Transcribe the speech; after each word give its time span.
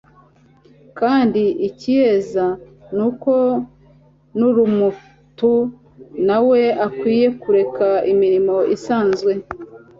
kandi 0.99 1.43
ikayeza, 1.67 2.45
niko 2.95 3.33
n'urumutu 4.37 5.53
na 6.27 6.37
we 6.47 6.61
akwinye 6.85 7.27
kureka 7.41 7.87
imirimo 8.11 8.55
isanzwe, 8.75 9.31